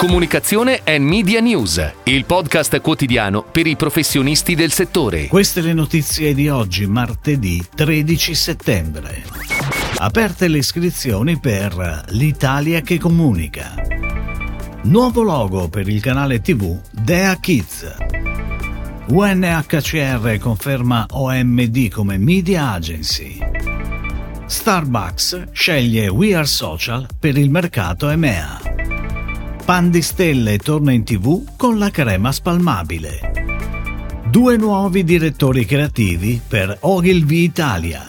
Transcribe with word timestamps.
Comunicazione 0.00 0.80
e 0.82 0.98
Media 0.98 1.40
News, 1.40 1.92
il 2.04 2.24
podcast 2.24 2.80
quotidiano 2.80 3.42
per 3.42 3.66
i 3.66 3.76
professionisti 3.76 4.54
del 4.54 4.72
settore. 4.72 5.26
Queste 5.26 5.60
le 5.60 5.74
notizie 5.74 6.32
di 6.32 6.48
oggi, 6.48 6.86
martedì 6.86 7.62
13 7.74 8.34
settembre. 8.34 9.22
Aperte 9.96 10.48
le 10.48 10.56
iscrizioni 10.56 11.38
per 11.38 12.06
L'Italia 12.12 12.80
che 12.80 12.98
comunica. 12.98 13.74
Nuovo 14.84 15.20
logo 15.20 15.68
per 15.68 15.86
il 15.86 16.00
canale 16.00 16.40
TV 16.40 16.80
Dea 16.90 17.36
Kids. 17.36 17.94
UNHCR 19.08 20.38
conferma 20.38 21.04
OMD 21.10 21.90
come 21.90 22.16
media 22.16 22.72
agency. 22.72 23.38
Starbucks 24.46 25.48
sceglie 25.52 26.08
We 26.08 26.34
Are 26.34 26.46
Social 26.46 27.06
per 27.18 27.36
il 27.36 27.50
mercato 27.50 28.08
EMEA. 28.08 28.69
Pan 29.70 29.88
di 29.88 30.02
Stelle 30.02 30.58
torna 30.58 30.90
in 30.90 31.04
tv 31.04 31.56
con 31.56 31.78
la 31.78 31.90
crema 31.90 32.32
spalmabile. 32.32 33.30
Due 34.28 34.56
nuovi 34.56 35.04
direttori 35.04 35.64
creativi 35.64 36.40
per 36.44 36.76
Ogilvy 36.80 37.44
Italia. 37.44 38.04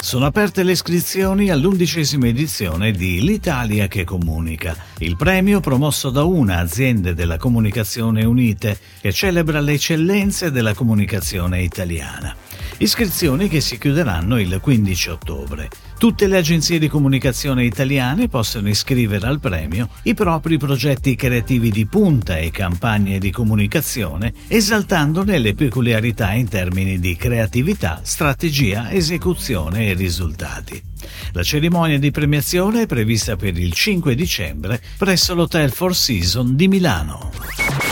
Sono 0.00 0.26
aperte 0.26 0.64
le 0.64 0.72
iscrizioni 0.72 1.50
all'undicesima 1.50 2.26
edizione 2.26 2.90
di 2.90 3.22
L'Italia 3.22 3.86
che 3.86 4.02
comunica, 4.02 4.74
il 4.98 5.14
premio 5.14 5.60
promosso 5.60 6.10
da 6.10 6.24
una 6.24 6.58
azienda 6.58 7.12
della 7.12 7.36
comunicazione 7.36 8.24
unite 8.24 8.76
che 9.00 9.12
celebra 9.12 9.60
le 9.60 9.74
eccellenze 9.74 10.50
della 10.50 10.74
comunicazione 10.74 11.62
italiana. 11.62 12.34
Iscrizioni 12.82 13.46
che 13.46 13.60
si 13.60 13.78
chiuderanno 13.78 14.40
il 14.40 14.58
15 14.60 15.10
ottobre. 15.10 15.68
Tutte 15.98 16.26
le 16.26 16.38
agenzie 16.38 16.80
di 16.80 16.88
comunicazione 16.88 17.64
italiane 17.64 18.26
possono 18.26 18.68
iscrivere 18.68 19.24
al 19.24 19.38
premio 19.38 19.88
i 20.02 20.14
propri 20.14 20.58
progetti 20.58 21.14
creativi 21.14 21.70
di 21.70 21.86
punta 21.86 22.38
e 22.38 22.50
campagne 22.50 23.20
di 23.20 23.30
comunicazione, 23.30 24.32
esaltandone 24.48 25.38
le 25.38 25.54
peculiarità 25.54 26.32
in 26.32 26.48
termini 26.48 26.98
di 26.98 27.14
creatività, 27.14 28.00
strategia, 28.02 28.90
esecuzione 28.90 29.86
e 29.86 29.94
risultati. 29.94 30.82
La 31.34 31.44
cerimonia 31.44 32.00
di 32.00 32.10
premiazione 32.10 32.82
è 32.82 32.86
prevista 32.86 33.36
per 33.36 33.56
il 33.56 33.72
5 33.72 34.16
dicembre 34.16 34.82
presso 34.98 35.36
l'Hotel 35.36 35.70
Four 35.70 35.94
Seasons 35.94 36.50
di 36.50 36.66
Milano. 36.66 37.91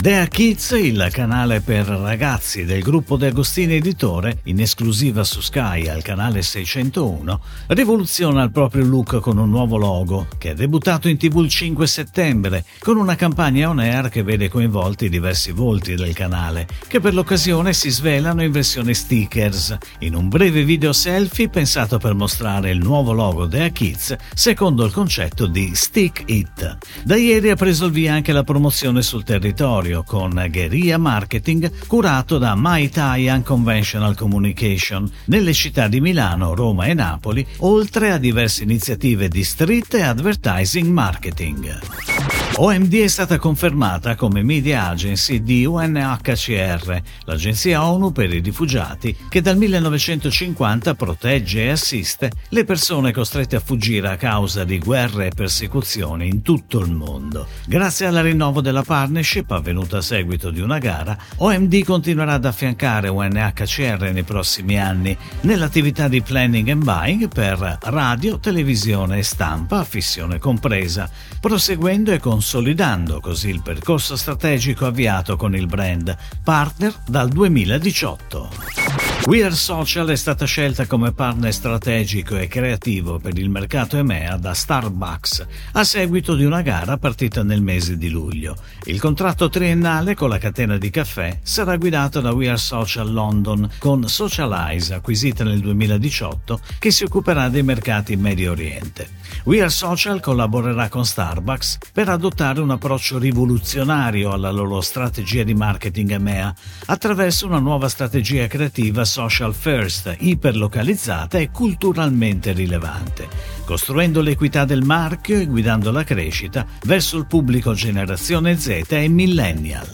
Dea 0.00 0.26
Kids, 0.26 0.70
il 0.72 1.08
canale 1.12 1.60
per 1.60 1.86
ragazzi 1.86 2.64
del 2.64 2.82
gruppo 2.82 3.16
De 3.16 3.28
Agostini 3.28 3.74
Editore, 3.74 4.40
in 4.44 4.60
esclusiva 4.60 5.22
su 5.22 5.40
Sky 5.40 5.86
al 5.86 6.02
canale 6.02 6.42
601, 6.42 7.40
rivoluziona 7.68 8.42
il 8.42 8.50
proprio 8.50 8.84
look 8.84 9.20
con 9.20 9.38
un 9.38 9.48
nuovo 9.48 9.76
logo 9.76 10.26
che 10.38 10.50
è 10.50 10.54
debuttato 10.54 11.08
in 11.08 11.18
tv 11.18 11.38
il 11.38 11.48
5 11.48 11.86
settembre 11.86 12.64
con 12.80 12.96
una 12.96 13.14
campagna 13.14 13.68
on 13.68 13.78
air 13.78 14.08
che 14.08 14.24
vede 14.24 14.48
coinvolti 14.48 15.08
diversi 15.08 15.52
volti 15.52 15.94
del 15.94 16.14
canale 16.14 16.66
che 16.88 16.98
per 16.98 17.14
l'occasione 17.14 17.72
si 17.72 17.90
svelano 17.90 18.42
in 18.42 18.50
versione 18.50 18.94
stickers 18.94 19.76
in 20.00 20.16
un 20.16 20.28
breve 20.28 20.64
video 20.64 20.92
selfie 20.92 21.48
pensato 21.48 21.98
per 21.98 22.14
mostrare 22.14 22.70
il 22.70 22.78
nuovo 22.78 23.12
logo 23.12 23.46
Dea 23.46 23.68
Kids 23.68 24.16
secondo 24.34 24.84
il 24.84 24.92
concetto 24.92 25.46
di 25.46 25.70
Stick 25.74 26.24
It. 26.26 26.78
Da 27.04 27.16
ieri 27.16 27.50
ha 27.50 27.56
preso 27.56 27.86
il 27.86 27.92
via 27.92 28.14
anche 28.14 28.32
la 28.32 28.42
promozione 28.42 29.02
sul 29.02 29.22
territorio 29.22 29.81
territorio 29.82 30.04
con 30.04 30.30
Guerrilla 30.50 30.96
Marketing 30.96 31.86
curato 31.86 32.38
da 32.38 32.54
My 32.56 32.88
Thai 32.88 33.26
Unconventional 33.28 34.14
Communication 34.16 35.10
nelle 35.26 35.52
città 35.52 35.88
di 35.88 36.00
Milano, 36.00 36.54
Roma 36.54 36.86
e 36.86 36.94
Napoli, 36.94 37.44
oltre 37.58 38.12
a 38.12 38.18
diverse 38.18 38.62
iniziative 38.62 39.28
di 39.28 39.42
street 39.42 39.94
e 39.94 40.02
advertising 40.02 40.88
marketing. 40.88 42.11
OMD 42.54 42.92
è 42.96 43.08
stata 43.08 43.38
confermata 43.38 44.14
come 44.14 44.42
media 44.42 44.88
agency 44.88 45.42
di 45.42 45.64
UNHCR, 45.64 47.02
l'agenzia 47.24 47.86
ONU 47.86 48.12
per 48.12 48.32
i 48.32 48.40
rifugiati 48.40 49.16
che 49.30 49.40
dal 49.40 49.56
1950 49.56 50.94
protegge 50.94 51.64
e 51.64 51.70
assiste 51.70 52.30
le 52.50 52.64
persone 52.64 53.10
costrette 53.10 53.56
a 53.56 53.60
fuggire 53.60 54.10
a 54.10 54.16
causa 54.16 54.64
di 54.64 54.78
guerre 54.78 55.28
e 55.28 55.32
persecuzioni 55.34 56.28
in 56.28 56.42
tutto 56.42 56.80
il 56.80 56.92
mondo. 56.92 57.46
Grazie 57.64 58.06
al 58.06 58.16
rinnovo 58.16 58.60
della 58.60 58.82
partnership 58.82 59.50
avvenuta 59.50 59.96
a 59.96 60.02
seguito 60.02 60.50
di 60.50 60.60
una 60.60 60.78
gara, 60.78 61.16
OMD 61.36 61.82
continuerà 61.84 62.34
ad 62.34 62.44
affiancare 62.44 63.08
UNHCR 63.08 64.10
nei 64.12 64.24
prossimi 64.24 64.78
anni 64.78 65.16
nell'attività 65.40 66.06
di 66.06 66.20
planning 66.20 66.68
and 66.68 66.84
buying 66.84 67.28
per 67.28 67.78
radio, 67.84 68.38
televisione 68.38 69.18
e 69.18 69.22
stampa, 69.22 69.84
fissione 69.84 70.38
compresa, 70.38 71.08
proseguendo 71.40 72.12
e 72.12 72.18
con 72.18 72.40
consolidando 72.42 73.20
così 73.20 73.50
il 73.50 73.62
percorso 73.62 74.16
strategico 74.16 74.84
avviato 74.84 75.36
con 75.36 75.54
il 75.54 75.66
brand 75.66 76.16
partner 76.42 76.92
dal 77.06 77.28
2018. 77.28 79.11
We 79.26 79.44
Are 79.44 79.54
Social 79.54 80.08
è 80.08 80.16
stata 80.16 80.46
scelta 80.46 80.86
come 80.86 81.12
partner 81.12 81.52
strategico 81.52 82.36
e 82.36 82.48
creativo 82.48 83.20
per 83.20 83.38
il 83.38 83.50
mercato 83.50 83.96
EMEA 83.96 84.36
da 84.36 84.52
Starbucks 84.52 85.46
a 85.74 85.84
seguito 85.84 86.34
di 86.34 86.44
una 86.44 86.60
gara 86.60 86.96
partita 86.96 87.44
nel 87.44 87.62
mese 87.62 87.96
di 87.96 88.10
luglio. 88.10 88.56
Il 88.86 88.98
contratto 88.98 89.48
triennale 89.48 90.16
con 90.16 90.28
la 90.28 90.38
catena 90.38 90.76
di 90.76 90.90
caffè 90.90 91.38
sarà 91.40 91.76
guidato 91.76 92.20
da 92.20 92.32
We 92.32 92.48
Are 92.48 92.56
Social 92.56 93.12
London 93.12 93.70
con 93.78 94.08
Socialize 94.08 94.94
acquisita 94.94 95.44
nel 95.44 95.60
2018 95.60 96.60
che 96.80 96.90
si 96.90 97.04
occuperà 97.04 97.48
dei 97.48 97.62
mercati 97.62 98.14
in 98.14 98.20
Medio 98.20 98.50
Oriente. 98.50 99.20
We 99.44 99.60
Are 99.60 99.70
Social 99.70 100.20
collaborerà 100.20 100.88
con 100.88 101.06
Starbucks 101.06 101.78
per 101.92 102.08
adottare 102.08 102.60
un 102.60 102.70
approccio 102.70 103.18
rivoluzionario 103.18 104.32
alla 104.32 104.50
loro 104.50 104.80
strategia 104.80 105.44
di 105.44 105.54
marketing 105.54 106.10
EMEA 106.10 106.54
attraverso 106.86 107.46
una 107.46 107.60
nuova 107.60 107.88
strategia 107.88 108.48
creativa 108.48 109.04
social 109.12 109.52
first, 109.52 110.16
iperlocalizzata 110.20 111.36
e 111.36 111.50
culturalmente 111.50 112.52
rilevante, 112.52 113.28
costruendo 113.66 114.22
l'equità 114.22 114.64
del 114.64 114.80
marchio 114.82 115.38
e 115.38 115.44
guidando 115.44 115.90
la 115.90 116.02
crescita 116.02 116.64
verso 116.84 117.18
il 117.18 117.26
pubblico 117.26 117.74
generazione 117.74 118.56
Z 118.56 118.86
e 118.88 119.08
millennial. 119.08 119.86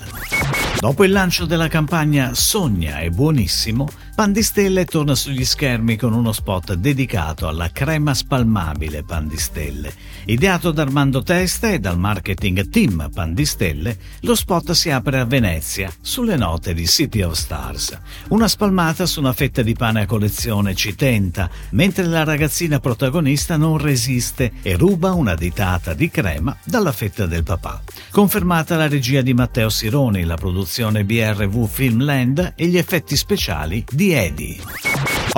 Dopo 0.79 1.03
il 1.03 1.11
lancio 1.11 1.47
della 1.47 1.67
campagna 1.67 2.33
Sogna 2.35 3.01
è 3.01 3.11
buonissimo, 3.11 3.89
Pandistelle 4.19 4.85
torna 4.85 5.15
sugli 5.15 5.45
schermi 5.45 5.97
con 5.97 6.13
uno 6.13 6.33
spot 6.33 6.75
dedicato 6.75 7.47
alla 7.47 7.71
crema 7.71 8.15
spalmabile 8.15 9.05
Pandistelle. 9.05 9.93
Ideato 10.25 10.73
da 10.73 10.83
Armando 10.83 11.23
Testa 11.23 11.71
e 11.71 11.79
dal 11.79 11.97
marketing 11.97 12.69
team 12.69 13.11
Pandistelle, 13.15 13.97
lo 14.23 14.35
spot 14.35 14.73
si 14.73 14.91
apre 14.91 15.21
a 15.21 15.25
Venezia, 15.25 15.93
sulle 16.01 16.35
note 16.35 16.75
di 16.75 16.85
City 16.89 17.23
of 17.23 17.35
Stars. 17.35 17.97
Una 18.31 18.49
spalmata 18.49 19.07
su 19.07 19.21
una 19.21 19.33
fetta 19.33 19.63
di 19.63 19.75
pane 19.75 20.01
a 20.01 20.07
collezione 20.07 20.75
ci 20.75 20.97
tenta, 20.97 21.49
mentre 21.71 22.05
la 22.07 22.25
ragazzina 22.25 22.81
protagonista 22.81 23.57
non 23.57 23.79
resiste 23.79 24.55
e 24.63 24.77
ruba 24.77 25.13
una 25.13 25.37
ditata 25.37 25.95
di 25.95 26.11
crema 26.11 26.57
dalla 26.65 26.91
fetta 26.91 27.25
del 27.27 27.45
papà. 27.45 27.81
Confermata 28.11 28.77
la 28.77 28.89
regia 28.89 29.23
di 29.23 29.33
Matteo 29.33 29.69
Sironi, 29.69 30.25
la 30.25 30.37
produzione 30.37 31.05
BRV 31.05 31.69
Filmland 31.69 32.55
e 32.57 32.67
gli 32.67 32.79
effetti 32.79 33.17
speciali 33.17 33.85
di. 34.09 34.88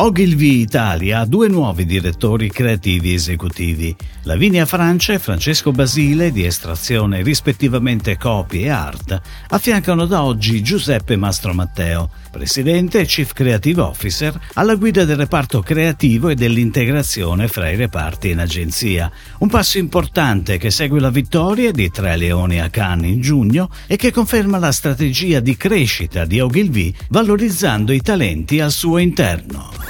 Ogilvy 0.03 0.61
Italia 0.63 1.19
ha 1.19 1.27
due 1.27 1.49
nuovi 1.49 1.85
direttori 1.85 2.49
creativi 2.49 3.13
esecutivi, 3.13 3.95
Lavinia 4.23 4.65
Francia 4.65 5.13
e 5.13 5.19
Francesco 5.19 5.73
Basile 5.73 6.33
di 6.33 6.43
estrazione 6.43 7.23
rispettivamente 7.23 8.17
copy 8.17 8.63
e 8.63 8.71
art, 8.71 9.21
affiancano 9.49 10.07
da 10.07 10.25
oggi 10.25 10.63
Giuseppe 10.63 11.17
Mastro 11.17 11.53
Matteo, 11.53 12.09
presidente 12.31 13.01
e 13.01 13.05
chief 13.05 13.35
creative 13.35 13.83
officer 13.83 14.41
alla 14.55 14.75
guida 14.77 15.05
del 15.05 15.19
reparto 15.19 15.61
creativo 15.61 16.31
e 16.31 16.35
dell'integrazione 16.35 17.47
fra 17.47 17.69
i 17.69 17.77
reparti 17.77 18.31
in 18.31 18.39
agenzia, 18.39 19.13
un 19.41 19.51
passo 19.51 19.77
importante 19.77 20.57
che 20.57 20.71
segue 20.71 20.99
la 20.99 21.11
vittoria 21.11 21.73
di 21.73 21.91
Tre 21.91 22.17
Leoni 22.17 22.59
a 22.59 22.71
Cannes 22.71 23.11
in 23.11 23.21
giugno 23.21 23.69
e 23.87 23.97
che 23.97 24.13
conferma 24.13 24.57
la 24.57 24.73
strategia 24.73 25.41
di 25.41 25.59
crescita 25.59 26.25
di 26.25 26.41
Ogilvy 26.41 26.95
valorizzando 27.11 27.93
i 27.93 28.01
talenti 28.01 28.61
al 28.61 28.73
suo 28.73 28.97
interno. 28.97 29.90